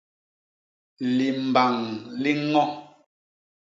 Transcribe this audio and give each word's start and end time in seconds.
Limbañ 1.17 1.75
li 2.21 2.31
ño. 2.51 2.63